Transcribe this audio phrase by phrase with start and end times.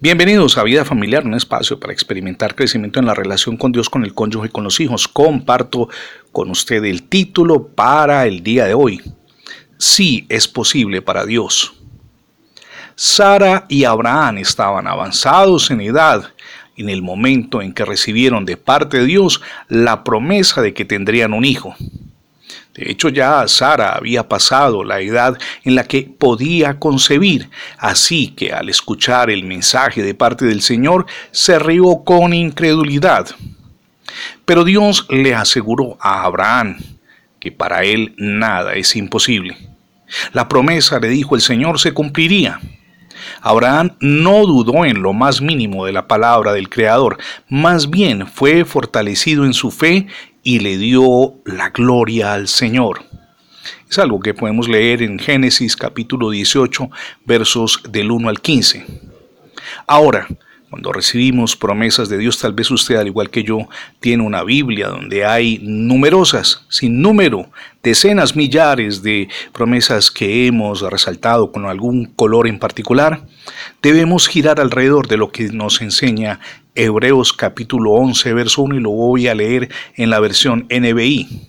[0.00, 4.04] Bienvenidos a Vida Familiar, un espacio para experimentar crecimiento en la relación con Dios, con
[4.04, 5.08] el cónyuge y con los hijos.
[5.08, 5.88] Comparto
[6.30, 9.00] con usted el título para el día de hoy.
[9.76, 11.74] Sí es posible para Dios.
[12.94, 16.32] Sara y Abraham estaban avanzados en edad
[16.76, 21.32] en el momento en que recibieron de parte de Dios la promesa de que tendrían
[21.32, 21.74] un hijo.
[22.74, 28.52] De hecho, ya Sara había pasado la edad en la que podía concebir, así que
[28.52, 33.26] al escuchar el mensaje de parte del Señor, se rió con incredulidad.
[34.44, 36.78] Pero Dios le aseguró a Abraham
[37.40, 39.56] que para él nada es imposible.
[40.32, 42.60] La promesa, le dijo el Señor, se cumpliría.
[43.40, 48.64] Abraham no dudó en lo más mínimo de la palabra del Creador, más bien fue
[48.64, 50.06] fortalecido en su fe
[50.48, 53.04] y le dio la gloria al Señor.
[53.86, 56.88] Es algo que podemos leer en Génesis capítulo 18
[57.26, 58.86] versos del 1 al 15.
[59.86, 60.26] Ahora,
[60.70, 63.68] cuando recibimos promesas de Dios, tal vez usted, al igual que yo,
[64.00, 67.50] tiene una Biblia donde hay numerosas, sin número,
[67.82, 73.26] decenas, millares de promesas que hemos resaltado con algún color en particular.
[73.82, 76.40] Debemos girar alrededor de lo que nos enseña
[76.78, 81.48] Hebreos capítulo 11, verso 1, y lo voy a leer en la versión NBI.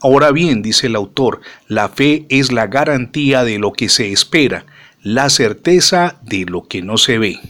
[0.00, 4.66] Ahora bien, dice el autor, la fe es la garantía de lo que se espera,
[5.02, 7.40] la certeza de lo que no se ve.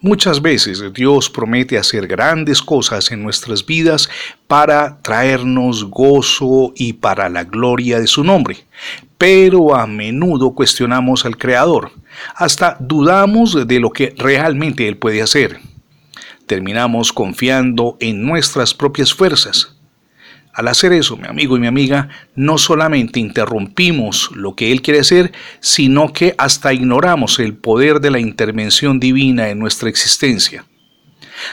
[0.00, 4.08] Muchas veces Dios promete hacer grandes cosas en nuestras vidas
[4.46, 8.58] para traernos gozo y para la gloria de su nombre,
[9.18, 11.90] pero a menudo cuestionamos al Creador,
[12.36, 15.58] hasta dudamos de lo que realmente Él puede hacer.
[16.50, 19.76] Terminamos confiando en nuestras propias fuerzas
[20.52, 24.98] al hacer eso, mi amigo y mi amiga, no solamente interrumpimos lo que Él quiere
[24.98, 30.64] hacer, sino que hasta ignoramos el poder de la intervención divina en nuestra existencia.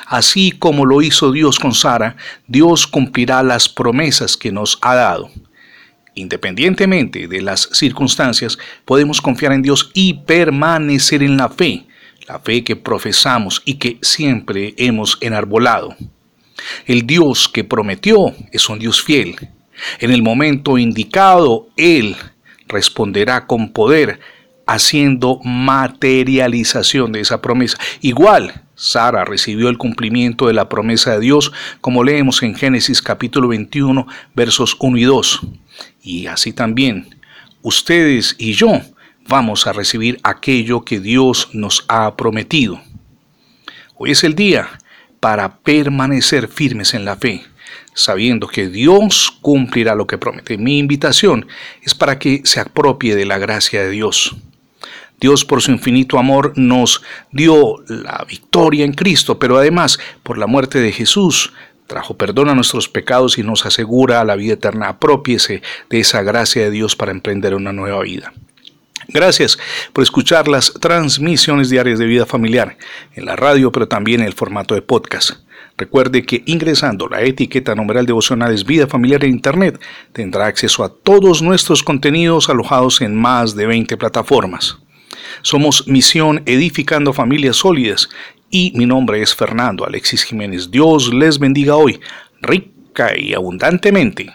[0.08, 2.18] Así como lo hizo Dios con Sara,
[2.48, 5.30] Dios cumplirá las promesas que nos ha dado.
[6.16, 11.87] Independientemente de las circunstancias, podemos confiar en Dios y permanecer en la fe,
[12.28, 15.96] la fe que profesamos y que siempre hemos enarbolado.
[16.86, 19.36] El Dios que prometió es un Dios fiel.
[20.00, 22.16] En el momento indicado, Él
[22.68, 24.20] responderá con poder,
[24.66, 27.78] haciendo materialización de esa promesa.
[28.02, 33.48] Igual, Sara recibió el cumplimiento de la promesa de Dios, como leemos en Génesis capítulo
[33.48, 34.06] 21,
[34.36, 35.40] versos 1 y 2.
[36.02, 37.08] Y así también,
[37.62, 38.82] ustedes y yo
[39.28, 42.82] vamos a recibir aquello que Dios nos ha prometido.
[43.96, 44.70] Hoy es el día
[45.20, 47.44] para permanecer firmes en la fe,
[47.94, 50.58] sabiendo que Dios cumplirá lo que promete.
[50.58, 51.48] Mi invitación
[51.82, 54.36] es para que se apropie de la gracia de Dios.
[55.20, 57.02] Dios por su infinito amor nos
[57.32, 61.54] dio la victoria en Cristo, pero además por la muerte de Jesús
[61.88, 64.90] trajo perdón a nuestros pecados y nos asegura la vida eterna.
[64.90, 68.32] Apropiese de esa gracia de Dios para emprender una nueva vida.
[69.10, 69.58] Gracias
[69.94, 72.78] por escuchar las transmisiones diarias de vida familiar
[73.16, 75.32] en la radio, pero también en el formato de podcast.
[75.78, 79.80] Recuerde que ingresando la etiqueta numeral devocionales Vida Familiar en Internet
[80.12, 84.80] tendrá acceso a todos nuestros contenidos alojados en más de 20 plataformas.
[85.42, 88.10] Somos Misión Edificando Familias Sólidas
[88.50, 90.72] y mi nombre es Fernando Alexis Jiménez.
[90.72, 92.00] Dios les bendiga hoy,
[92.42, 94.34] rica y abundantemente.